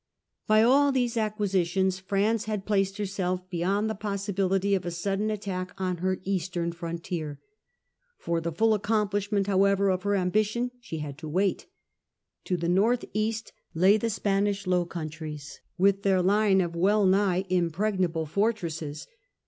[0.47, 5.75] By all these acquisitions France had placed herself beyond the possibility of a sudden attack
[5.79, 7.39] on her eastern The north frontier.
[8.17, 11.29] For the full accomplishment how eastern fron ever Q f her ambition she had to
[11.29, 11.67] wait.
[12.45, 12.71] To tier not yet secured.
[12.71, 18.25] the north east lay the Spanish Low Countries, with their line of well nigh impregnable
[18.25, 19.05] fortresses.